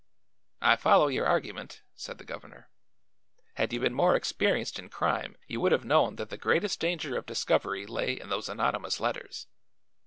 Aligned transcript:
"I 0.63 0.77
follow 0.77 1.09
your 1.09 1.27
argument," 1.27 1.83
said 1.93 2.17
the 2.17 2.23
governor. 2.25 2.71
"Had 3.53 3.71
you 3.71 3.79
been 3.81 3.93
more 3.93 4.15
experienced 4.15 4.79
in 4.79 4.89
crime 4.89 5.37
you 5.45 5.61
would 5.61 5.71
have 5.71 5.85
known 5.85 6.15
that 6.15 6.31
the 6.31 6.37
greatest 6.37 6.79
danger 6.79 7.15
of 7.19 7.27
discovery 7.27 7.85
lay 7.85 8.13
in 8.19 8.29
those 8.29 8.49
anonymous 8.49 8.99
letters. 8.99 9.45